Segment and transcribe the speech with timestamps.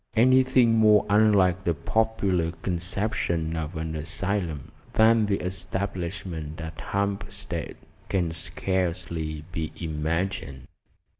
[0.15, 7.77] Anything more unlike the popular conception of an asylum than the establishment at Hampstead
[8.09, 10.65] can scarcely be imagined.